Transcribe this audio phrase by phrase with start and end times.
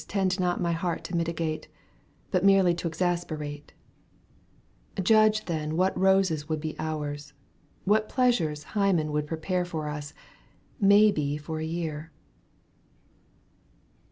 [0.07, 1.67] Tend not my heart to mitigate,
[2.31, 3.71] But merely to exasperate;
[4.99, 7.33] Judge then what roses would be ours,
[7.85, 10.15] What pleasures Hymen would prepare For us,
[10.79, 12.11] may be for many a year.